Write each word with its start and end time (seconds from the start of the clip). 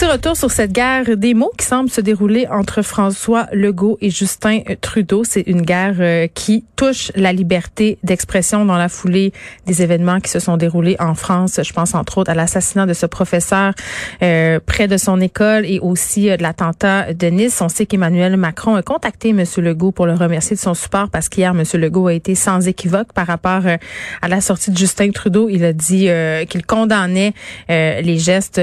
Petit 0.00 0.10
retour 0.12 0.34
sur 0.34 0.50
cette 0.50 0.72
guerre 0.72 1.14
des 1.18 1.34
mots 1.34 1.52
qui 1.58 1.66
semble 1.66 1.90
se 1.90 2.00
dérouler 2.00 2.46
entre 2.48 2.80
François 2.80 3.48
Legault 3.52 3.98
et 4.00 4.08
Justin 4.08 4.60
Trudeau. 4.80 5.24
C'est 5.24 5.42
une 5.42 5.60
guerre 5.60 5.96
euh, 6.00 6.26
qui 6.26 6.64
touche 6.74 7.12
la 7.16 7.34
liberté 7.34 7.98
d'expression 8.02 8.64
dans 8.64 8.78
la 8.78 8.88
foulée 8.88 9.34
des 9.66 9.82
événements 9.82 10.20
qui 10.20 10.30
se 10.30 10.38
sont 10.38 10.56
déroulés 10.56 10.96
en 11.00 11.14
France. 11.14 11.60
Je 11.62 11.72
pense 11.74 11.94
entre 11.94 12.16
autres 12.16 12.30
à 12.30 12.34
l'assassinat 12.34 12.86
de 12.86 12.94
ce 12.94 13.04
professeur 13.04 13.74
euh, 14.22 14.58
près 14.64 14.88
de 14.88 14.96
son 14.96 15.20
école 15.20 15.66
et 15.66 15.80
aussi 15.80 16.30
euh, 16.30 16.38
de 16.38 16.42
l'attentat 16.44 17.12
de 17.12 17.26
Nice. 17.26 17.60
On 17.60 17.68
sait 17.68 17.84
qu'Emmanuel 17.84 18.38
Macron 18.38 18.76
a 18.76 18.82
contacté 18.82 19.28
M. 19.28 19.44
Legault 19.58 19.92
pour 19.92 20.06
le 20.06 20.14
remercier 20.14 20.56
de 20.56 20.62
son 20.62 20.72
support 20.72 21.10
parce 21.10 21.28
qu'hier, 21.28 21.50
M. 21.50 21.62
Legault 21.78 22.06
a 22.06 22.14
été 22.14 22.34
sans 22.34 22.66
équivoque 22.66 23.12
par 23.12 23.26
rapport 23.26 23.64
à 24.22 24.28
la 24.28 24.40
sortie 24.40 24.70
de 24.70 24.78
Justin 24.78 25.10
Trudeau. 25.10 25.50
Il 25.50 25.62
a 25.62 25.74
dit 25.74 26.08
qu'il 26.48 26.64
condamnait 26.64 27.34
les 27.68 28.18
gestes 28.18 28.58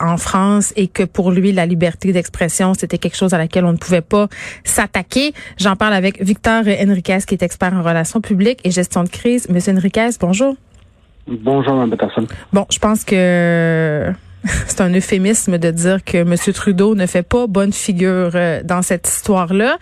en 0.00 0.18
France 0.18 0.65
et 0.76 0.88
que 0.88 1.02
pour 1.02 1.30
lui, 1.30 1.52
la 1.52 1.66
liberté 1.66 2.12
d'expression, 2.12 2.74
c'était 2.74 2.98
quelque 2.98 3.16
chose 3.16 3.34
à 3.34 3.38
laquelle 3.38 3.64
on 3.64 3.72
ne 3.72 3.78
pouvait 3.78 4.00
pas 4.00 4.28
s'attaquer. 4.64 5.32
J'en 5.58 5.76
parle 5.76 5.94
avec 5.94 6.22
Victor 6.22 6.64
Enriquez, 6.66 7.18
qui 7.26 7.34
est 7.34 7.42
expert 7.42 7.72
en 7.74 7.82
relations 7.82 8.20
publiques 8.20 8.60
et 8.64 8.70
gestion 8.70 9.04
de 9.04 9.08
crise. 9.08 9.48
Monsieur 9.48 9.72
Enriquez, 9.74 10.10
bonjour. 10.20 10.56
Bonjour, 11.26 11.74
Mme 11.74 11.90
Peterson. 11.90 12.26
Bon, 12.52 12.66
je 12.70 12.78
pense 12.78 13.04
que 13.04 14.12
c'est 14.66 14.80
un 14.80 14.94
euphémisme 14.94 15.58
de 15.58 15.70
dire 15.70 16.04
que 16.04 16.18
M. 16.18 16.34
Trudeau 16.54 16.94
ne 16.94 17.06
fait 17.06 17.22
pas 17.22 17.46
bonne 17.46 17.72
figure 17.72 18.30
euh, 18.34 18.62
dans 18.62 18.82
cette 18.82 19.08
histoire-là. 19.08 19.78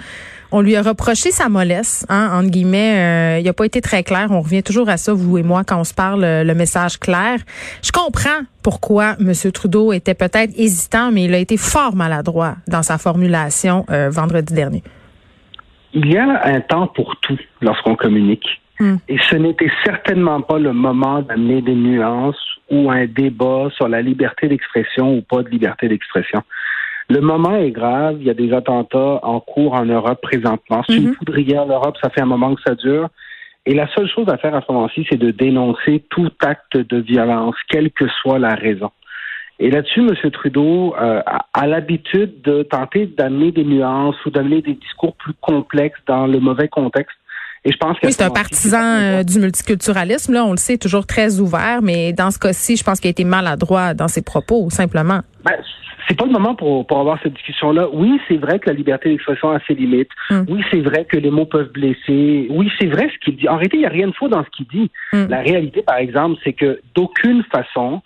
On 0.57 0.61
lui 0.61 0.77
a 0.77 0.83
reproché 0.83 1.33
sa 1.33 1.49
mollesse, 1.49 2.07
hein, 2.09 2.31
entre 2.33 2.49
guillemets. 2.49 2.95
Euh, 2.97 3.41
il 3.41 3.45
n'a 3.45 3.53
pas 3.53 3.67
été 3.67 3.81
très 3.81 4.05
clair. 4.05 4.29
On 4.31 4.41
revient 4.41 4.63
toujours 4.63 4.89
à 4.89 4.97
ça, 4.97 5.13
vous 5.13 5.37
et 5.37 5.43
moi, 5.43 5.65
quand 5.65 5.81
on 5.81 5.83
se 5.83 5.93
parle, 5.93 6.23
euh, 6.23 6.45
le 6.45 6.55
message 6.55 7.01
clair. 7.01 7.41
Je 7.83 7.91
comprends 7.91 8.39
pourquoi 8.63 9.17
M. 9.19 9.33
Trudeau 9.53 9.93
était 9.93 10.15
peut-être 10.15 10.53
hésitant, 10.57 11.11
mais 11.11 11.25
il 11.25 11.35
a 11.35 11.39
été 11.39 11.57
fort 11.57 11.97
maladroit 11.97 12.55
dans 12.69 12.85
sa 12.85 12.99
formulation 12.99 13.85
euh, 13.91 14.11
vendredi 14.11 14.55
dernier. 14.55 14.85
Il 15.93 16.07
y 16.07 16.17
a 16.17 16.45
un 16.45 16.61
temps 16.61 16.87
pour 16.87 17.17
tout 17.17 17.41
lorsqu'on 17.61 17.97
communique. 17.97 18.47
Hmm. 18.79 18.99
Et 19.09 19.19
ce 19.29 19.35
n'était 19.35 19.73
certainement 19.85 20.41
pas 20.41 20.61
le 20.61 20.73
moment 20.73 21.21
d'amener 21.23 21.63
des 21.63 21.75
nuances 21.75 22.39
ou 22.71 22.93
un 22.93 23.07
débat 23.07 23.71
sur 23.75 23.89
la 23.89 24.03
liberté 24.03 24.47
d'expression 24.47 25.17
ou 25.17 25.23
pas 25.23 25.43
de 25.43 25.49
liberté 25.49 25.89
d'expression. 25.89 26.45
Le 27.11 27.21
moment 27.21 27.57
est 27.57 27.71
grave. 27.71 28.17
Il 28.21 28.27
y 28.27 28.31
a 28.31 28.35
des 28.35 28.53
attentats 28.53 29.21
en 29.23 29.41
cours 29.41 29.75
en 29.75 29.85
Europe 29.85 30.21
présentement. 30.23 30.83
C'est 30.89 30.97
une 30.97 31.09
mhm. 31.09 31.17
poudrière 31.17 31.63
en 31.63 31.67
Europe. 31.67 31.97
Ça 32.03 32.11
fait 32.11 32.23
un 32.23 32.27
moment 32.27 32.55
que 32.55 32.63
ça 32.67 32.75
dure. 32.75 33.09
Et 33.67 33.75
la 33.75 33.89
seule 33.95 34.09
chose 34.09 34.29
à 34.29 34.37
faire 34.37 34.55
à 34.55 34.61
ce 34.61 34.71
moment-ci, 34.73 35.07
c'est 35.09 35.17
de 35.17 35.31
dénoncer 35.31 36.05
tout 36.11 36.31
acte 36.41 36.77
de 36.77 36.99
violence, 36.99 37.55
quelle 37.71 37.91
que 37.91 38.07
soit 38.21 38.39
la 38.39 38.55
raison. 38.55 38.91
Et 39.59 39.71
là-dessus, 39.71 40.01
M. 40.01 40.31
Trudeau 40.31 40.95
euh, 41.01 41.23
a, 41.55 41.67
l'habitude 41.67 42.43
de 42.43 42.65
tenter 42.65 43.07
d'amener 43.07 43.53
des 43.53 43.65
nuances 43.65 44.17
ou 44.27 44.31
d'amener 44.31 44.61
des 44.61 44.75
discours 44.75 45.15
plus 45.15 45.33
complexes 45.41 46.01
dans 46.07 46.27
le 46.27 46.41
mauvais 46.41 46.69
contexte. 46.69 47.17
Et 47.65 47.73
je 47.73 47.79
pense 47.79 47.99
que 47.99 48.07
oui, 48.07 48.13
c'est 48.13 48.25
un 48.25 48.31
partisan 48.31 48.83
euh, 48.83 49.23
du 49.23 49.39
multiculturalisme. 49.39 50.35
Là, 50.35 50.45
on 50.45 50.51
le 50.51 50.59
sait, 50.59 50.77
toujours 50.77 51.07
très 51.07 51.41
ouvert, 51.41 51.81
mais 51.81 52.13
dans 52.13 52.31
ce 52.31 52.39
cas-ci, 52.39 52.77
je 52.77 52.85
pense 52.85 53.01
qu'il 53.01 53.09
a 53.09 53.13
été 53.13 53.25
maladroit 53.25 53.95
dans 53.95 54.09
ses 54.09 54.21
propos, 54.21 54.69
simplement. 54.69 55.21
Ben, 55.45 55.57
c'est 56.09 56.17
pas 56.17 56.27
le 56.27 56.33
moment 56.33 56.55
pour, 56.55 56.87
pour 56.87 56.99
avoir 56.99 57.19
cette 57.23 57.35
discussion-là. 57.35 57.89
Oui, 57.93 58.21
c'est 58.29 58.37
vrai 58.37 58.59
que 58.59 58.69
la 58.69 58.77
liberté 58.77 59.09
d'expression 59.09 59.51
a 59.51 59.61
ses 59.67 59.75
limites. 59.75 60.11
Hmm. 60.31 60.43
Oui, 60.49 60.63
c'est 60.71 60.81
vrai 60.81 61.05
que 61.05 61.17
les 61.17 61.31
mots 61.31 61.47
peuvent 61.47 61.71
blesser. 61.73 62.47
Oui, 62.51 62.71
c'est 62.79 62.87
vrai 62.87 63.09
ce 63.13 63.19
qu'il 63.25 63.37
dit. 63.37 63.49
En 63.49 63.57
réalité, 63.57 63.77
il 63.79 63.81
n'y 63.81 63.87
a 63.87 63.91
rien 63.91 64.09
de 64.09 64.13
faux 64.13 64.29
dans 64.29 64.45
ce 64.45 64.51
qu'il 64.51 64.67
dit. 64.67 64.91
Hmm. 65.13 65.27
La 65.29 65.41
réalité, 65.41 65.83
par 65.83 65.97
exemple, 65.97 66.41
c'est 66.45 66.53
que 66.53 66.81
d'aucune 66.95 67.43
façon, 67.45 68.03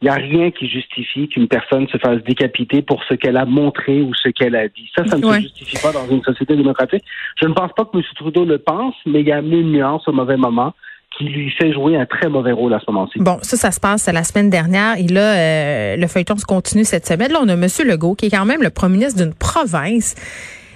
il 0.00 0.06
n'y 0.06 0.10
a 0.10 0.14
rien 0.14 0.50
qui 0.50 0.68
justifie 0.68 1.28
qu'une 1.28 1.46
personne 1.46 1.86
se 1.88 1.96
fasse 1.98 2.22
décapiter 2.24 2.82
pour 2.82 3.04
ce 3.04 3.14
qu'elle 3.14 3.36
a 3.36 3.44
montré 3.44 4.02
ou 4.02 4.12
ce 4.14 4.30
qu'elle 4.30 4.56
a 4.56 4.66
dit. 4.66 4.90
Ça, 4.96 5.06
ça 5.06 5.16
ne 5.16 5.22
se 5.22 5.40
justifie 5.40 5.78
pas 5.80 5.92
dans 5.92 6.08
une 6.08 6.22
société 6.24 6.56
démocratique. 6.56 7.04
Je 7.40 7.46
ne 7.46 7.54
pense 7.54 7.72
pas 7.72 7.84
que 7.84 7.96
M. 7.96 8.02
Trudeau 8.16 8.44
le 8.44 8.58
pense, 8.58 8.96
mais 9.06 9.20
il 9.20 9.28
y 9.28 9.32
a 9.32 9.38
une 9.38 9.70
nuance 9.70 10.08
au 10.08 10.12
mauvais 10.12 10.36
moment 10.36 10.74
qui 11.16 11.24
lui 11.24 11.50
fait 11.50 11.72
jouer 11.72 11.96
un 11.96 12.06
très 12.06 12.28
mauvais 12.28 12.52
rôle 12.52 12.74
à 12.74 12.80
ce 12.80 12.90
moment-ci. 12.90 13.18
Bon, 13.18 13.38
ça, 13.42 13.56
ça 13.56 13.70
se 13.70 13.80
passe 13.80 14.08
la 14.08 14.24
semaine 14.24 14.50
dernière. 14.50 14.96
Et 14.98 15.06
là, 15.06 15.34
euh, 15.36 15.96
le 15.96 16.06
feuilleton 16.06 16.36
se 16.36 16.44
continue 16.44 16.84
cette 16.84 17.06
semaine. 17.06 17.32
Là, 17.32 17.40
on 17.42 17.48
a 17.48 17.54
M. 17.54 17.66
Legault, 17.84 18.14
qui 18.14 18.26
est 18.26 18.30
quand 18.30 18.44
même 18.44 18.62
le 18.62 18.70
premier 18.70 18.98
ministre 18.98 19.22
d'une 19.22 19.34
province. 19.34 20.14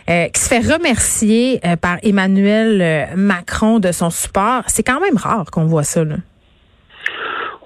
Euh, 0.08 0.28
qui 0.28 0.40
se 0.40 0.48
fait 0.48 0.60
remercier 0.72 1.58
euh, 1.66 1.74
par 1.74 1.96
Emmanuel 2.04 3.08
Macron 3.16 3.80
de 3.80 3.90
son 3.90 4.08
support. 4.08 4.62
C'est 4.68 4.84
quand 4.84 5.00
même 5.00 5.16
rare 5.16 5.46
qu'on 5.50 5.64
voit 5.64 5.82
ça. 5.82 6.04
Là. 6.04 6.14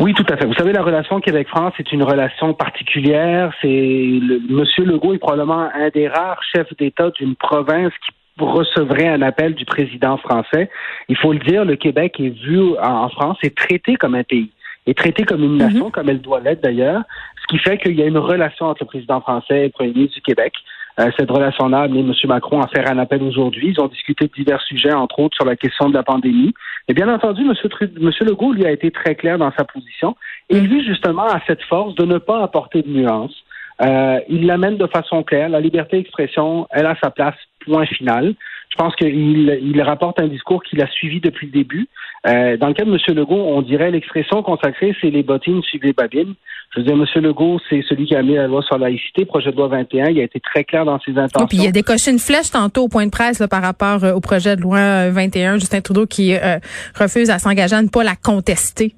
Oui, 0.00 0.14
tout 0.14 0.24
à 0.30 0.38
fait. 0.38 0.46
Vous 0.46 0.54
savez, 0.54 0.72
la 0.72 0.82
relation 0.82 1.20
Québec-France 1.20 1.74
est 1.78 1.92
une 1.92 2.02
relation 2.02 2.54
particulière. 2.54 3.52
C'est 3.60 3.68
le, 3.68 4.40
Monsieur 4.48 4.84
Legault 4.84 5.12
est 5.12 5.18
probablement 5.18 5.68
un 5.74 5.90
des 5.90 6.08
rares 6.08 6.40
chefs 6.54 6.74
d'État 6.78 7.10
d'une 7.10 7.36
province 7.36 7.92
qui 8.06 8.12
recevrait 8.44 9.08
un 9.08 9.22
appel 9.22 9.54
du 9.54 9.64
président 9.64 10.16
français. 10.16 10.70
Il 11.08 11.16
faut 11.16 11.32
le 11.32 11.38
dire, 11.38 11.64
le 11.64 11.76
Québec 11.76 12.18
est 12.20 12.30
vu 12.30 12.76
en 12.82 13.08
France, 13.08 13.38
est 13.42 13.56
traité 13.56 13.96
comme 13.96 14.14
un 14.14 14.24
pays, 14.24 14.50
est 14.86 14.96
traité 14.96 15.24
comme 15.24 15.42
une 15.42 15.56
nation, 15.56 15.86
mhm. 15.86 15.90
comme 15.90 16.08
elle 16.08 16.20
doit 16.20 16.40
l'être 16.40 16.62
d'ailleurs, 16.62 17.02
ce 17.42 17.46
qui 17.48 17.58
fait 17.58 17.78
qu'il 17.78 17.98
y 17.98 18.02
a 18.02 18.06
une 18.06 18.18
relation 18.18 18.66
entre 18.66 18.82
le 18.82 18.86
président 18.86 19.20
français 19.20 19.60
et 19.60 19.64
le 19.64 19.70
premier 19.70 19.92
ministre 19.92 20.16
du 20.16 20.22
Québec. 20.22 20.54
Euh, 20.98 21.10
cette 21.18 21.30
relation-là 21.30 21.78
a 21.78 21.82
amené 21.84 22.00
M. 22.00 22.12
Macron 22.24 22.60
à 22.60 22.68
faire 22.68 22.90
un 22.90 22.98
appel 22.98 23.22
aujourd'hui. 23.22 23.68
Ils 23.68 23.80
ont 23.80 23.86
discuté 23.86 24.26
de 24.26 24.32
divers 24.32 24.60
sujets, 24.62 24.92
entre 24.92 25.20
autres 25.20 25.36
sur 25.36 25.44
la 25.44 25.56
question 25.56 25.88
de 25.88 25.94
la 25.94 26.02
pandémie. 26.02 26.52
Et 26.88 26.94
bien 26.94 27.12
entendu, 27.12 27.42
M. 27.42 27.54
Monsieur 28.00 28.24
Legault, 28.26 28.52
lui, 28.52 28.66
a 28.66 28.72
été 28.72 28.90
très 28.90 29.14
clair 29.14 29.38
dans 29.38 29.52
sa 29.56 29.64
position. 29.64 30.16
Et 30.48 30.60
lui, 30.60 30.84
justement, 30.84 31.26
a 31.26 31.40
cette 31.46 31.62
force 31.62 31.94
de 31.94 32.04
ne 32.04 32.18
pas 32.18 32.42
apporter 32.42 32.82
de 32.82 32.88
nuances. 32.88 33.44
Euh, 33.82 34.20
il 34.28 34.46
l'amène 34.46 34.76
de 34.76 34.86
façon 34.86 35.22
claire. 35.22 35.48
La 35.48 35.60
liberté 35.60 35.98
d'expression, 35.98 36.66
elle 36.70 36.86
a 36.86 36.96
sa 37.02 37.10
place 37.10 37.36
point 37.64 37.86
final. 37.86 38.34
Je 38.70 38.76
pense 38.76 38.94
qu'il 38.94 39.60
il 39.62 39.82
rapporte 39.82 40.20
un 40.20 40.28
discours 40.28 40.62
qu'il 40.62 40.80
a 40.80 40.86
suivi 40.88 41.20
depuis 41.20 41.46
le 41.46 41.52
début. 41.52 41.88
Euh, 42.26 42.56
dans 42.58 42.68
le 42.68 42.74
cas 42.74 42.84
de 42.84 42.90
M. 42.90 42.98
Legault, 43.16 43.34
on 43.34 43.62
dirait 43.62 43.90
l'expression 43.90 44.42
consacrée, 44.42 44.94
c'est 45.00 45.10
les 45.10 45.22
bottines 45.22 45.62
suivent 45.62 45.84
les 45.84 45.92
babines. 45.92 46.34
Je 46.74 46.80
veux 46.80 46.84
dire, 46.84 46.94
M. 46.94 47.22
Legault, 47.22 47.58
c'est 47.68 47.82
celui 47.88 48.06
qui 48.06 48.14
a 48.14 48.22
mis 48.22 48.34
la 48.34 48.46
loi 48.46 48.62
sur 48.62 48.78
la 48.78 48.88
laïcité, 48.88 49.24
projet 49.24 49.50
de 49.50 49.56
loi 49.56 49.68
21. 49.68 50.10
Il 50.10 50.20
a 50.20 50.22
été 50.22 50.38
très 50.38 50.62
clair 50.64 50.84
dans 50.84 51.00
ses 51.00 51.12
intentions. 51.12 51.46
puis 51.48 51.58
il 51.58 51.66
a 51.66 51.72
décoché 51.72 52.10
une 52.10 52.18
flèche 52.18 52.50
tantôt 52.50 52.84
au 52.84 52.88
point 52.88 53.06
de 53.06 53.10
presse 53.10 53.40
là, 53.40 53.48
par 53.48 53.62
rapport 53.62 54.04
euh, 54.04 54.12
au 54.12 54.20
projet 54.20 54.54
de 54.54 54.60
loi 54.60 55.10
21. 55.10 55.54
Justin 55.54 55.80
Trudeau 55.80 56.06
qui 56.06 56.36
euh, 56.36 56.58
refuse 56.94 57.30
à 57.30 57.38
s'engager 57.38 57.74
à 57.74 57.82
ne 57.82 57.88
pas 57.88 58.04
la 58.04 58.14
contester. 58.14 58.94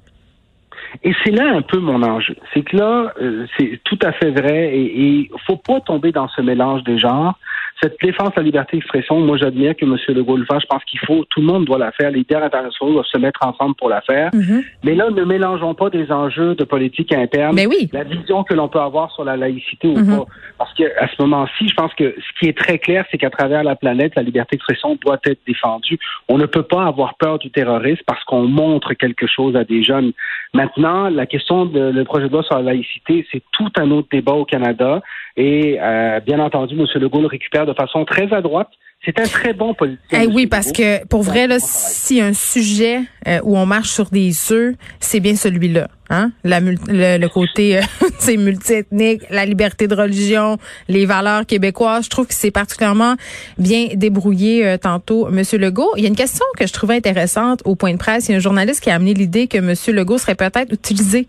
Et 1.05 1.13
c'est 1.25 1.31
là 1.31 1.55
un 1.55 1.63
peu 1.63 1.79
mon 1.79 2.03
enjeu. 2.03 2.37
C'est 2.53 2.63
que 2.63 2.77
là, 2.77 3.15
c'est 3.57 3.81
tout 3.85 3.99
à 4.03 4.13
fait 4.13 4.31
vrai 4.31 4.77
et 4.77 4.95
il 4.95 5.31
faut 5.47 5.57
pas 5.57 5.81
tomber 5.81 6.13
dans 6.13 6.29
ce 6.29 6.43
mélange 6.43 6.85
des 6.85 6.99
genres 6.99 7.39
cette 7.83 7.97
défense 8.01 8.31
de 8.31 8.37
la 8.37 8.43
liberté 8.43 8.77
d'expression, 8.77 9.21
moi 9.21 9.37
j'admire 9.37 9.75
que 9.75 9.85
M. 9.85 9.97
Legault 10.09 10.37
le 10.37 10.45
fasse. 10.45 10.63
Je 10.63 10.67
pense 10.67 10.85
qu'il 10.85 11.01
faut, 11.01 11.25
tout 11.31 11.41
le 11.41 11.47
monde 11.47 11.65
doit 11.65 11.79
la 11.79 11.91
faire. 11.93 12.11
Les 12.11 12.19
leaders 12.19 12.43
internationaux 12.43 12.93
doivent 12.93 13.07
se 13.07 13.19
mettre 13.19 13.41
ensemble 13.45 13.75
pour 13.75 13.89
la 13.89 14.01
faire. 14.03 14.31
Mhm. 14.33 14.63
Mais 14.85 14.95
là, 14.95 15.11
ne 15.11 15.25
mélangeons 15.25 15.75
pas 15.75 15.91
des 15.91 16.13
enjeux 16.13 16.55
de 16.55 16.65
politique 16.65 17.13
interne. 17.13 17.57
Mais 17.57 17.67
oui. 17.67 17.89
La 17.93 18.05
vision 18.05 18.45
que 18.45 18.55
l'on 18.55 18.69
peut 18.69 18.81
avoir 18.81 19.11
sur 19.13 19.25
la 19.25 19.37
laïcité 19.37 19.89
ou 19.89 19.99
mhm. 19.99 20.19
pas. 20.19 20.25
Parce 20.59 20.75
qu'à 20.75 21.09
ce 21.09 21.23
moment-ci, 21.23 21.69
je 21.69 21.75
pense 21.75 21.93
que 21.95 22.15
ce 22.17 22.41
qui 22.41 22.49
est 22.49 22.57
très 22.57 22.79
clair, 22.79 23.05
c'est 23.11 23.19
qu'à 23.19 23.31
travers 23.31 23.65
la 23.65 23.75
planète, 23.75 24.13
la 24.15 24.23
liberté 24.23 24.57
d'expression 24.57 24.97
doit 25.05 25.19
être 25.27 25.41
défendue. 25.47 25.99
On 26.29 26.39
ne 26.39 26.47
peut 26.47 26.63
pas 26.63 26.85
avoir 26.85 27.15
peur 27.17 27.39
du 27.39 27.51
terrorisme 27.51 28.03
parce 28.07 28.23
qu'on 28.25 28.43
montre 28.43 28.95
quelque 28.95 29.27
chose 29.27 29.57
à 29.57 29.65
des 29.65 29.83
jeunes. 29.83 30.13
Maintenant, 30.55 31.09
la 31.09 31.27
question 31.27 31.65
de 31.67 31.81
le 31.81 32.05
projet 32.05 32.29
de 32.29 32.33
loi 32.33 32.43
sur 32.45 32.57
la 32.57 32.63
laïcité, 32.63 33.27
c'est 33.33 33.43
tout 33.53 33.71
un 33.77 33.91
autre 33.91 34.09
débat 34.13 34.33
au 34.33 34.45
Canada. 34.45 35.03
Et 35.37 35.79
euh, 35.81 36.21
bien 36.21 36.39
entendu, 36.41 36.79
M. 36.79 36.87
Legault 37.01 37.23
le 37.23 37.27
récupère 37.27 37.67
de 37.67 37.72
façon 37.75 38.05
très 38.05 38.33
à 38.33 38.41
droite. 38.41 38.69
C'est 39.05 39.19
un 39.19 39.25
très 39.25 39.53
bon 39.53 39.75
politicien. 39.75 40.21
Eh 40.23 40.27
oui, 40.29 40.47
parce 40.47 40.71
que 40.71 41.05
pour 41.07 41.23
vrai, 41.23 41.49
là, 41.49 41.57
si 41.59 42.21
un 42.21 42.33
sujet 42.33 43.01
euh, 43.27 43.41
où 43.43 43.59
on 43.59 43.67
marche 43.67 43.91
sur 43.91 44.11
des 44.11 44.33
œufs, 44.53 44.77
c'est 45.01 45.19
bien 45.19 45.35
celui-là. 45.35 45.89
Hein? 46.09 46.31
La, 46.45 46.61
le, 46.61 47.27
côté 47.27 47.79
euh, 47.79 47.83
c'est 48.19 48.37
multiethnique, 48.37 49.23
la 49.29 49.45
liberté 49.45 49.89
de 49.89 49.95
religion, 49.97 50.59
les 50.87 51.05
valeurs 51.05 51.47
québécoises. 51.47 52.05
Je 52.05 52.11
trouve 52.11 52.29
que 52.29 52.35
c'est 52.35 52.53
particulièrement 52.53 53.17
bien 53.59 53.89
débrouillé 53.95 54.65
euh, 54.65 54.77
tantôt, 54.77 55.29
Monsieur 55.31 55.59
Legault. 55.59 55.91
Il 55.97 56.03
y 56.03 56.07
a 56.07 56.09
une 56.09 56.15
question 56.15 56.45
que 56.57 56.69
je 56.69 56.73
trouvais 56.73 56.95
intéressante 56.95 57.61
au 57.65 57.75
point 57.75 57.93
de 57.93 57.99
presse. 57.99 58.29
Il 58.29 58.33
y 58.33 58.35
a 58.35 58.37
un 58.37 58.41
journaliste 58.41 58.83
qui 58.83 58.91
a 58.91 58.95
amené 58.95 59.15
l'idée 59.15 59.49
que 59.49 59.59
Monsieur 59.59 59.93
Legault 59.93 60.19
serait 60.19 60.37
peut-être 60.37 60.73
utilisé 60.73 61.27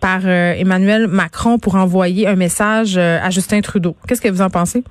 par 0.00 0.20
euh, 0.26 0.52
Emmanuel 0.52 1.08
Macron 1.08 1.58
pour 1.58 1.74
envoyer 1.74 2.28
un 2.28 2.36
message 2.36 2.98
à 2.98 3.30
Justin 3.30 3.62
Trudeau. 3.62 3.96
Qu'est-ce 4.06 4.20
que 4.20 4.28
vous 4.28 4.42
en 4.42 4.50
pensez? 4.50 4.84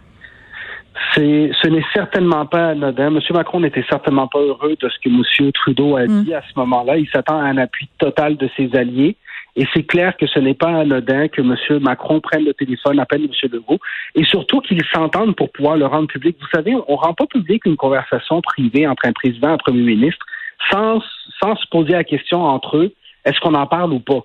Ce 1.13 1.68
n'est 1.68 1.86
certainement 1.94 2.45
pas 2.45 2.69
anodin. 2.69 3.07
M. 3.07 3.19
Macron 3.31 3.59
n'était 3.59 3.86
certainement 3.89 4.27
pas 4.27 4.39
heureux 4.39 4.75
de 4.80 4.89
ce 4.89 5.00
que 5.00 5.09
M. 5.09 5.51
Trudeau 5.51 5.97
a 5.97 6.06
mm. 6.06 6.24
dit 6.24 6.33
à 6.33 6.42
ce 6.42 6.59
moment-là. 6.59 6.97
Il 6.97 7.07
s'attend 7.09 7.38
à 7.38 7.44
un 7.44 7.57
appui 7.57 7.88
total 7.97 8.38
de 8.38 8.50
ses 8.56 8.75
alliés. 8.75 9.15
Et 9.57 9.65
c'est 9.74 9.83
clair 9.83 10.18
que 10.18 10.27
ce 10.27 10.38
n'est 10.39 10.53
pas 10.53 10.81
anodin 10.81 11.30
que 11.30 11.42
M. 11.42 11.80
Macron 11.80 12.19
prenne 12.19 12.44
le 12.44 12.53
téléphone, 12.53 13.00
appelle 13.00 13.24
M. 13.24 13.50
Legault, 13.51 13.80
et 14.13 14.25
surtout 14.25 14.59
qu'ils 14.59 14.83
s'entendent 14.94 15.36
pour 15.36 15.50
pouvoir 15.51 15.77
le 15.77 15.86
rendre 15.86 16.07
public. 16.07 16.36
Vous 16.42 16.47
savez, 16.53 16.75
on 16.75 16.94
ne 16.94 16.98
rend 16.98 17.13
pas 17.13 17.25
public 17.25 17.65
une 17.65 17.77
conversation 17.77 18.41
privée 18.41 18.86
entre 18.86 19.06
un 19.06 19.13
président 19.13 19.50
et 19.50 19.53
un 19.53 19.57
premier 19.57 19.81
ministre 19.81 20.25
sans, 20.69 21.01
sans 21.41 21.56
se 21.56 21.65
poser 21.69 21.94
la 21.94 22.03
question 22.03 22.44
entre 22.44 22.77
eux 22.77 22.94
est-ce 23.25 23.39
qu'on 23.39 23.56
en 23.56 23.65
parle 23.65 23.91
ou 23.91 24.00
pas? 24.00 24.24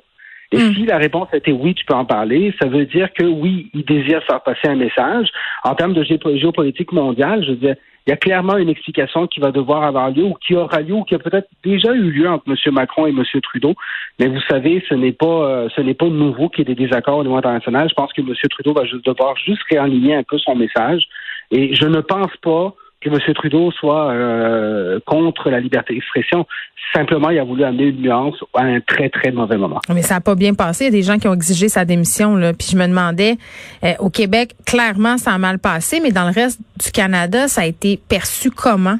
Et 0.52 0.58
hmm. 0.58 0.74
si 0.74 0.86
la 0.86 0.98
réponse 0.98 1.28
était 1.32 1.52
oui, 1.52 1.74
tu 1.74 1.84
peux 1.84 1.94
en 1.94 2.04
parler, 2.04 2.52
ça 2.60 2.68
veut 2.68 2.86
dire 2.86 3.12
que 3.12 3.24
oui, 3.24 3.70
il 3.72 3.84
désire 3.84 4.22
faire 4.24 4.42
passer 4.42 4.66
un 4.66 4.76
message. 4.76 5.28
En 5.64 5.74
termes 5.74 5.94
de 5.94 6.02
géopolitique 6.02 6.92
mondiale, 6.92 7.44
je 7.44 7.50
veux 7.50 7.56
dire, 7.56 7.76
il 8.06 8.10
y 8.10 8.12
a 8.12 8.16
clairement 8.16 8.56
une 8.56 8.68
explication 8.68 9.26
qui 9.26 9.40
va 9.40 9.52
devoir 9.52 9.84
avoir 9.84 10.10
lieu 10.10 10.24
ou 10.24 10.34
qui 10.34 10.56
aura 10.56 10.80
lieu 10.80 10.94
ou 10.94 11.04
qui 11.04 11.14
a 11.14 11.18
peut-être 11.18 11.48
déjà 11.62 11.92
eu 11.92 12.10
lieu 12.10 12.28
entre 12.28 12.44
M. 12.48 12.74
Macron 12.74 13.06
et 13.06 13.10
M. 13.10 13.22
Trudeau. 13.42 13.74
Mais 14.18 14.26
vous 14.26 14.40
savez, 14.48 14.82
ce 14.88 14.94
n'est 14.94 15.12
pas 15.12 15.26
euh, 15.26 15.68
ce 15.76 15.80
n'est 15.80 15.94
pas 15.94 16.06
nouveau 16.06 16.48
qu'il 16.48 16.66
y 16.66 16.72
ait 16.72 16.74
des 16.74 16.86
désaccords 16.86 17.18
au 17.18 17.22
niveau 17.22 17.36
international. 17.36 17.88
Je 17.88 17.94
pense 17.94 18.12
que 18.12 18.22
M. 18.22 18.34
Trudeau 18.50 18.72
va 18.72 18.84
juste 18.84 19.04
devoir 19.04 19.36
juste 19.36 19.62
réaligner 19.70 20.14
un 20.14 20.22
peu 20.22 20.38
son 20.38 20.56
message. 20.56 21.04
Et 21.50 21.74
je 21.74 21.86
ne 21.86 22.00
pense 22.00 22.34
pas 22.42 22.74
que 23.00 23.08
M. 23.08 23.18
Trudeau 23.34 23.70
soit 23.72 24.10
euh, 24.10 25.00
contre 25.06 25.50
la 25.50 25.60
liberté 25.60 25.94
d'expression. 25.94 26.46
Simplement, 26.94 27.30
il 27.30 27.38
a 27.38 27.44
voulu 27.44 27.64
amener 27.64 27.84
une 27.84 28.02
nuance 28.02 28.36
à 28.54 28.62
un 28.62 28.80
très, 28.80 29.08
très 29.08 29.30
mauvais 29.30 29.56
moment. 29.56 29.80
Mais 29.88 30.02
ça 30.02 30.14
n'a 30.14 30.20
pas 30.20 30.34
bien 30.34 30.54
passé. 30.54 30.84
Il 30.84 30.86
y 30.86 30.88
a 30.88 30.92
des 30.92 31.02
gens 31.02 31.18
qui 31.18 31.28
ont 31.28 31.34
exigé 31.34 31.68
sa 31.68 31.84
démission. 31.84 32.36
Là. 32.36 32.52
Puis 32.52 32.68
je 32.72 32.76
me 32.76 32.86
demandais, 32.86 33.36
euh, 33.84 33.92
au 34.00 34.10
Québec, 34.10 34.54
clairement, 34.66 35.16
ça 35.16 35.32
a 35.32 35.38
mal 35.38 35.58
passé, 35.58 36.00
mais 36.02 36.10
dans 36.10 36.26
le 36.26 36.32
reste 36.32 36.60
du 36.84 36.90
Canada, 36.90 37.48
ça 37.48 37.62
a 37.62 37.66
été 37.66 37.98
perçu 38.08 38.50
comment? 38.50 38.98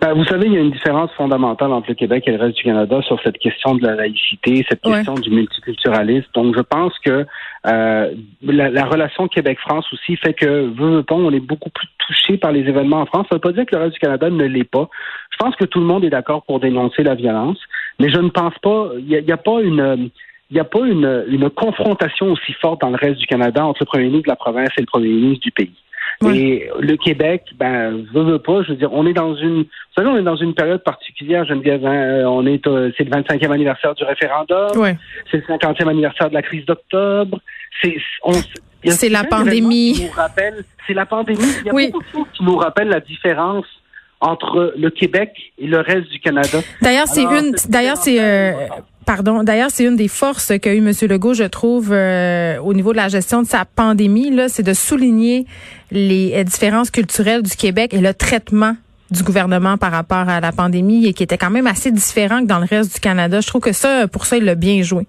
Ben, 0.00 0.12
vous 0.12 0.24
savez, 0.24 0.46
il 0.46 0.52
y 0.52 0.56
a 0.56 0.60
une 0.60 0.72
différence 0.72 1.10
fondamentale 1.12 1.72
entre 1.72 1.88
le 1.88 1.94
Québec 1.94 2.24
et 2.26 2.32
le 2.32 2.38
reste 2.38 2.56
du 2.56 2.64
Canada 2.64 3.00
sur 3.02 3.20
cette 3.22 3.38
question 3.38 3.74
de 3.74 3.86
la 3.86 3.94
laïcité, 3.94 4.64
cette 4.68 4.82
question 4.82 5.14
du 5.14 5.30
multiculturalisme. 5.30 6.28
Donc, 6.34 6.54
je 6.54 6.60
pense 6.60 6.92
que 6.98 7.24
euh, 7.66 8.14
la, 8.42 8.84
relation 8.84 9.26
Québec-France 9.26 9.86
aussi 9.92 10.16
fait 10.16 10.34
que, 10.34 10.68
veut 10.68 11.02
pas, 11.02 11.14
on 11.14 11.30
est 11.30 11.40
beaucoup 11.40 11.70
plus 11.70 11.88
touché 12.06 12.36
par 12.36 12.52
les 12.52 12.60
événements 12.60 13.00
en 13.00 13.06
France. 13.06 13.26
Ça 13.30 13.36
ne 13.36 13.36
veut 13.36 13.40
pas 13.40 13.52
dire 13.52 13.64
que 13.64 13.74
le 13.74 13.82
reste 13.82 13.94
du 13.94 14.00
Canada 14.00 14.28
ne 14.28 14.44
l'est 14.44 14.70
pas. 14.70 14.88
Je 15.30 15.36
pense 15.38 15.56
que 15.56 15.64
tout 15.64 15.80
le 15.80 15.86
monde 15.86 16.04
est 16.04 16.10
d'accord 16.10 16.42
pour 16.42 16.60
dénoncer 16.60 17.02
la 17.02 17.14
violence, 17.14 17.58
mais 17.98 18.10
je 18.10 18.18
ne 18.18 18.28
pense 18.28 18.54
pas, 18.62 18.90
il 18.98 19.06
n'y 19.06 19.30
a, 19.30 19.34
a, 19.34 19.38
pas 19.38 19.60
une 19.62 20.10
il 20.50 20.54
n'y 20.54 20.60
a 20.60 20.64
pas 20.64 20.86
une, 20.86 21.24
une 21.28 21.50
confrontation 21.50 22.32
aussi 22.32 22.52
forte 22.52 22.82
dans 22.82 22.90
le 22.90 22.96
reste 22.96 23.18
du 23.18 23.26
Canada 23.26 23.64
entre 23.64 23.82
le 23.82 23.86
premier 23.86 24.04
ministre 24.04 24.26
de 24.26 24.30
la 24.30 24.36
province 24.36 24.70
et 24.76 24.82
le 24.82 24.86
premier 24.86 25.08
ministre 25.08 25.42
du 25.42 25.50
pays. 25.50 25.74
Et 26.24 26.68
le 26.80 26.96
Québec, 26.96 27.44
ben, 27.58 28.04
veut, 28.12 28.22
veut 28.22 28.38
pas, 28.38 28.62
je 28.62 28.70
veux 28.70 28.76
dire, 28.76 28.92
on 28.92 29.06
est 29.06 29.12
dans 29.12 29.34
une, 29.34 29.62
vous 29.62 29.94
savez, 29.96 30.08
on 30.08 30.16
est 30.16 30.22
dans 30.22 30.36
une 30.36 30.54
période 30.54 30.82
particulière, 30.82 31.44
Geneviève, 31.44 31.84
hein, 31.84 32.24
on 32.26 32.46
est, 32.46 32.66
euh, 32.66 32.90
c'est 32.96 33.04
le 33.04 33.10
25e 33.10 33.52
anniversaire 33.52 33.94
du 33.94 34.04
référendum, 34.04 34.70
c'est 35.30 35.36
le 35.36 35.42
50e 35.42 35.88
anniversaire 35.88 36.30
de 36.30 36.34
la 36.34 36.42
crise 36.42 36.64
d'octobre, 36.64 37.38
c'est, 37.82 37.96
c'est 38.84 39.08
la 39.08 39.24
pandémie. 39.24 40.08
C'est 40.86 40.94
la 40.94 41.06
pandémie. 41.06 41.42
Il 41.60 41.66
y 41.66 41.70
a 41.70 41.90
beaucoup 41.90 42.02
de 42.02 42.08
choses 42.12 42.26
qui 42.32 42.44
nous 42.44 42.56
rappellent 42.56 42.88
la 42.88 43.00
différence 43.00 43.66
entre 44.20 44.72
le 44.76 44.90
Québec 44.90 45.32
et 45.58 45.66
le 45.66 45.80
reste 45.80 46.08
du 46.08 46.20
Canada. 46.20 46.58
D'ailleurs, 46.80 47.06
c'est 47.06 47.24
une, 47.24 47.54
d'ailleurs, 47.68 47.96
c'est, 47.96 48.22
euh, 48.22 48.52
Pardon. 49.06 49.44
D'ailleurs, 49.44 49.70
c'est 49.70 49.84
une 49.84 49.94
des 49.94 50.08
forces 50.08 50.52
qu'a 50.60 50.74
eu 50.74 50.78
M. 50.78 50.92
Legault, 51.08 51.32
je 51.32 51.44
trouve, 51.44 51.92
euh, 51.92 52.58
au 52.58 52.74
niveau 52.74 52.90
de 52.90 52.96
la 52.96 53.06
gestion 53.06 53.40
de 53.40 53.46
sa 53.46 53.64
pandémie, 53.64 54.32
là, 54.32 54.48
c'est 54.48 54.64
de 54.64 54.74
souligner 54.74 55.46
les 55.92 56.32
euh, 56.34 56.42
différences 56.42 56.90
culturelles 56.90 57.42
du 57.42 57.54
Québec 57.54 57.94
et 57.94 58.00
le 58.00 58.12
traitement 58.12 58.74
du 59.12 59.22
gouvernement 59.22 59.78
par 59.78 59.92
rapport 59.92 60.28
à 60.28 60.40
la 60.40 60.50
pandémie 60.50 61.06
et 61.06 61.12
qui 61.12 61.22
était 61.22 61.38
quand 61.38 61.50
même 61.50 61.68
assez 61.68 61.92
différent 61.92 62.40
que 62.40 62.46
dans 62.46 62.58
le 62.58 62.66
reste 62.66 62.94
du 62.94 63.00
Canada. 63.00 63.40
Je 63.40 63.46
trouve 63.46 63.62
que 63.62 63.72
ça, 63.72 64.08
pour 64.08 64.26
ça, 64.26 64.38
il 64.38 64.44
l'a 64.44 64.56
bien 64.56 64.82
joué. 64.82 65.06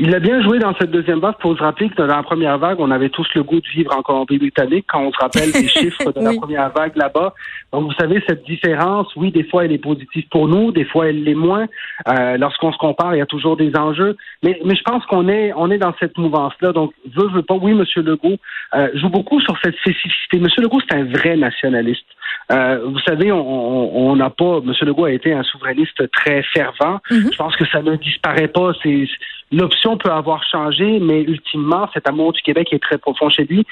Il 0.00 0.14
a 0.14 0.20
bien 0.20 0.40
joué 0.42 0.60
dans 0.60 0.72
cette 0.76 0.92
deuxième 0.92 1.18
vague. 1.18 1.38
Pour 1.40 1.58
se 1.58 1.62
rappeler 1.62 1.88
que 1.88 1.96
dans 1.96 2.06
la 2.06 2.22
première 2.22 2.56
vague, 2.56 2.78
on 2.78 2.92
avait 2.92 3.08
tous 3.08 3.26
le 3.34 3.42
goût 3.42 3.60
de 3.60 3.68
vivre 3.74 3.92
en 3.96 4.02
Colombie-Britannique 4.02 4.86
quand 4.88 5.02
on 5.02 5.12
se 5.12 5.18
rappelle 5.18 5.50
des 5.50 5.66
chiffres 5.68 6.12
de 6.12 6.20
la 6.20 6.34
première 6.34 6.70
vague 6.70 6.94
là-bas. 6.94 7.34
Donc, 7.72 7.86
vous 7.86 7.94
savez, 7.94 8.22
cette 8.28 8.44
différence, 8.44 9.08
oui, 9.16 9.32
des 9.32 9.42
fois, 9.42 9.64
elle 9.64 9.72
est 9.72 9.82
positive 9.82 10.24
pour 10.30 10.46
nous, 10.46 10.70
des 10.70 10.84
fois, 10.84 11.08
elle 11.08 11.24
l'est 11.24 11.34
moins. 11.34 11.66
Euh, 12.06 12.36
lorsqu'on 12.36 12.72
se 12.72 12.78
compare, 12.78 13.16
il 13.16 13.18
y 13.18 13.22
a 13.22 13.26
toujours 13.26 13.56
des 13.56 13.74
enjeux. 13.74 14.16
Mais, 14.44 14.60
mais 14.64 14.76
je 14.76 14.82
pense 14.84 15.04
qu'on 15.06 15.28
est, 15.28 15.52
on 15.56 15.68
est 15.68 15.78
dans 15.78 15.94
cette 15.98 16.16
mouvance-là. 16.16 16.70
Donc, 16.70 16.92
veut, 17.16 17.28
veut 17.30 17.42
pas. 17.42 17.54
Oui, 17.54 17.72
M. 17.72 17.84
Legault 17.96 18.36
euh, 18.74 18.88
joue 18.94 19.08
beaucoup 19.08 19.40
sur 19.40 19.58
cette 19.64 19.74
spécificité. 19.78 20.36
M. 20.36 20.46
Legault, 20.58 20.80
c'est 20.88 20.96
un 20.96 21.06
vrai 21.06 21.36
nationaliste. 21.36 22.06
Euh, 22.50 22.80
vous 22.86 22.98
savez, 23.00 23.30
on 23.30 24.16
n'a 24.16 24.30
pas. 24.30 24.58
M. 24.58 24.72
Legault 24.82 25.04
a 25.04 25.12
été 25.12 25.32
un 25.32 25.42
souverainiste 25.42 26.10
très 26.12 26.42
fervent. 26.42 27.00
Mm-hmm. 27.10 27.32
Je 27.32 27.36
pense 27.36 27.56
que 27.56 27.66
ça 27.66 27.82
ne 27.82 27.96
disparaît 27.96 28.48
pas. 28.48 28.72
C'est 28.82 29.06
l'option 29.52 29.96
peut 29.96 30.10
avoir 30.10 30.44
changé, 30.44 30.98
mais 31.00 31.22
ultimement, 31.22 31.88
cet 31.94 32.08
amour 32.08 32.32
du 32.32 32.42
Québec 32.42 32.68
est 32.72 32.82
très 32.82 32.98
profond 32.98 33.30
chez 33.30 33.44
lui. 33.44 33.66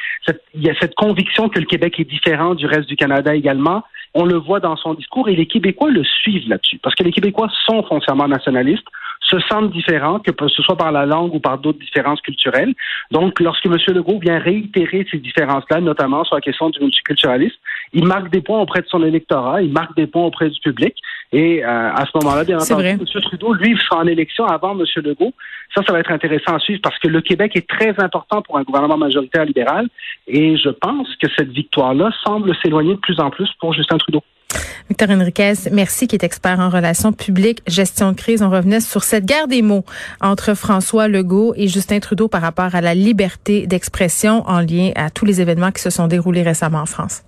il 0.55 0.63
y 0.63 0.71
a 0.71 0.75
cette 0.81 0.95
conviction 0.95 1.49
que 1.49 1.59
le 1.59 1.67
Québec 1.67 1.99
est 1.99 2.05
différent 2.05 2.55
du 2.55 2.67
reste 2.67 2.89
du 2.89 2.97
Canada 2.97 3.35
également. 3.35 3.83
On 4.19 4.25
le 4.25 4.37
voit 4.37 4.61
dans 4.61 4.77
son 4.77 4.95
discours 4.95 5.29
et 5.29 5.37
les 5.37 5.47
Québécois 5.47 5.91
le 5.91 6.03
suivent 6.03 6.49
là-dessus, 6.49 6.79
parce 6.79 6.95
que 6.95 7.03
les 7.03 7.13
Québécois 7.13 7.49
sont 7.67 7.83
foncièrement 7.83 8.29
nationalistes 8.29 8.89
se 9.29 9.39
sentent 9.49 9.71
différents, 9.71 10.21
que 10.21 10.31
ce 10.49 10.63
soit 10.63 10.77
par 10.77 10.93
la 10.93 11.05
langue 11.05 11.35
ou 11.35 11.41
par 11.41 11.59
d'autres 11.59 11.79
différences 11.79 12.21
culturelles. 12.21 12.75
Donc, 13.11 13.41
lorsque 13.41 13.67
M. 13.67 13.77
Legault 13.89 14.19
vient 14.19 14.39
réitérer 14.39 15.07
ces 15.11 15.19
différences-là, 15.19 15.81
notamment 15.81 16.25
sur 16.25 16.37
la 16.37 16.41
question 16.41 16.71
du 16.71 16.81
multiculturalisme, 16.81 17.57
il 17.93 18.05
marque 18.05 18.31
des 18.31 18.41
points 18.41 18.61
auprès 18.61 18.83
de 18.83 18.87
son 18.87 19.03
électorat, 19.03 19.63
il 19.63 19.73
marque 19.73 19.97
des 19.97 20.07
points 20.07 20.25
auprès 20.25 20.49
du 20.49 20.61
public. 20.61 20.95
Et 21.33 21.65
euh, 21.65 21.91
à 21.93 22.05
ce 22.07 22.17
moment-là, 22.19 22.45
bien 22.45 22.59
entendu, 22.59 22.87
M. 22.87 23.05
Trudeau, 23.05 23.53
lui, 23.55 23.77
sera 23.79 24.01
en 24.01 24.07
élection 24.07 24.47
avant 24.47 24.79
M. 24.79 24.85
Legault. 24.97 25.33
Ça, 25.75 25.83
ça 25.85 25.93
va 25.93 25.99
être 25.99 26.13
intéressant 26.13 26.55
à 26.55 26.59
suivre 26.61 26.81
parce 26.83 26.99
que 26.99 27.09
le 27.09 27.21
Québec 27.21 27.57
est 27.57 27.69
très 27.69 27.95
important 27.99 28.43
pour 28.43 28.59
un 28.59 28.63
gouvernement 28.63 28.97
majoritaire 28.97 29.45
libéral. 29.45 29.89
Et 30.29 30.57
je 30.57 30.69
pense 30.69 31.09
que 31.17 31.27
cette 31.37 31.51
victoire-là 31.51 32.11
semble 32.25 32.55
s'éloigner 32.63 32.95
de 32.95 33.01
plus 33.01 33.19
en 33.19 33.31
plus 33.31 33.51
pour 33.59 33.73
Justin 33.73 33.99
Trudeau. 34.07 34.23
Victor 34.89 35.11
Enriquez, 35.11 35.55
merci, 35.73 36.07
qui 36.07 36.15
est 36.15 36.23
expert 36.23 36.61
en 36.61 36.71
relations 36.71 37.13
publiques, 37.13 37.61
gestion 37.67 38.13
de 38.13 38.17
crise. 38.17 38.43
On 38.43 38.51
revenait 38.51 38.81
sur 38.81 39.03
cette 39.03 39.25
guerre 39.25 39.49
des 39.49 39.63
mots 39.63 39.85
entre 40.21 40.55
François 40.55 41.09
Legault 41.09 41.55
et 41.57 41.67
Justin 41.67 41.99
Trudeau 41.99 42.29
par 42.29 42.41
rapport 42.41 42.75
à 42.75 42.81
la 42.81 42.95
liberté 42.95 43.67
d'expression 43.67 44.49
en 44.49 44.61
lien 44.61 44.93
à 44.95 45.11
tous 45.11 45.25
les 45.25 45.41
événements 45.41 45.73
qui 45.73 45.83
se 45.83 45.91
sont 45.91 46.07
déroulés 46.07 46.43
récemment 46.43 46.79
en 46.79 46.87
France. 46.87 47.23